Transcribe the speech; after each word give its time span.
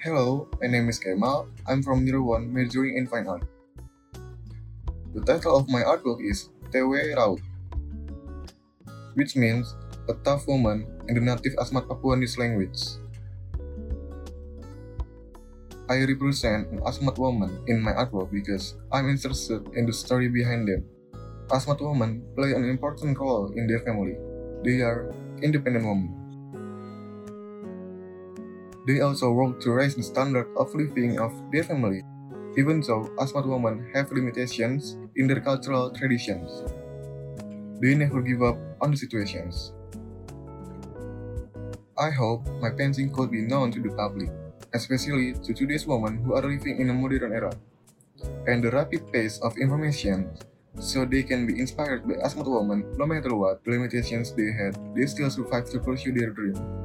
Hello, 0.00 0.48
my 0.56 0.66
name 0.66 0.88
is 0.88 0.96
Kemal. 0.96 1.52
I'm 1.68 1.84
from 1.84 2.08
1, 2.08 2.48
majoring 2.48 2.96
in 2.96 3.04
Fine 3.04 3.28
Art. 3.28 3.44
The 5.12 5.20
title 5.28 5.60
of 5.60 5.68
my 5.68 5.84
artwork 5.84 6.24
is 6.24 6.48
Teweraut 6.72 7.36
which 9.12 9.36
means 9.36 9.76
a 10.08 10.16
tough 10.24 10.48
woman 10.48 10.88
in 11.04 11.16
the 11.16 11.20
native 11.20 11.52
Asmat 11.60 11.84
Papuanese 11.84 12.40
language. 12.40 12.96
I 15.92 16.00
represent 16.08 16.72
an 16.72 16.80
Asmat 16.80 17.20
woman 17.20 17.60
in 17.68 17.84
my 17.84 17.92
artwork 17.92 18.32
because 18.32 18.80
I'm 18.88 19.04
interested 19.04 19.68
in 19.76 19.84
the 19.84 19.92
story 19.92 20.32
behind 20.32 20.64
them. 20.64 20.88
Asmat 21.52 21.76
women 21.76 22.24
play 22.32 22.56
an 22.56 22.64
important 22.64 23.20
role 23.20 23.52
in 23.52 23.68
their 23.68 23.84
family. 23.84 24.16
They 24.64 24.80
are 24.80 25.12
independent 25.44 25.84
women. 25.84 26.19
They 28.86 29.00
also 29.00 29.32
work 29.32 29.60
to 29.60 29.72
raise 29.72 29.94
the 29.94 30.02
standard 30.02 30.48
of 30.56 30.74
living 30.74 31.20
of 31.20 31.32
their 31.52 31.64
family, 31.64 32.02
even 32.56 32.80
though 32.80 33.12
Asmat 33.20 33.46
women 33.46 33.90
have 33.92 34.10
limitations 34.10 34.96
in 35.16 35.28
their 35.28 35.40
cultural 35.40 35.92
traditions. 35.92 36.64
They 37.80 37.94
never 37.94 38.22
give 38.22 38.42
up 38.42 38.56
on 38.80 38.90
the 38.92 38.96
situations. 38.96 39.72
I 42.00 42.10
hope 42.10 42.48
my 42.60 42.70
painting 42.70 43.12
could 43.12 43.30
be 43.30 43.44
known 43.44 43.70
to 43.72 43.80
the 43.80 43.92
public, 43.92 44.32
especially 44.72 45.34
to 45.44 45.52
today's 45.52 45.86
women 45.86 46.24
who 46.24 46.32
are 46.32 46.42
living 46.42 46.80
in 46.80 46.88
a 46.88 46.94
modern 46.96 47.32
era, 47.32 47.52
and 48.48 48.64
the 48.64 48.70
rapid 48.70 49.12
pace 49.12 49.36
of 49.44 49.56
information, 49.58 50.32
so 50.80 51.04
they 51.04 51.22
can 51.22 51.46
be 51.46 51.60
inspired 51.60 52.08
by 52.08 52.16
Asmat 52.24 52.48
women 52.48 52.88
no 52.96 53.04
matter 53.04 53.36
what 53.36 53.60
limitations 53.66 54.32
they 54.32 54.48
had, 54.52 54.72
they 54.96 55.04
still 55.04 55.28
survive 55.28 55.68
to 55.70 55.80
pursue 55.80 56.12
their 56.12 56.30
dream. 56.30 56.79